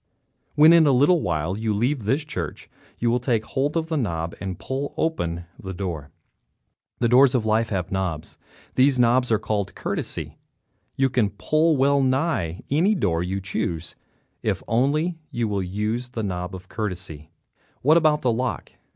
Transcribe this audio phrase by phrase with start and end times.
[0.55, 2.67] When, in a little while, you leave this church
[2.97, 6.09] you will take hold of a knob and pull open the door.
[6.97, 8.39] The doors of life have knobs.
[8.73, 10.39] Those knobs are called courtesy.
[10.95, 13.95] You can open well nigh any door you choose
[14.41, 17.29] if only you will use the knob courtesy.
[17.83, 18.71] What about the lock?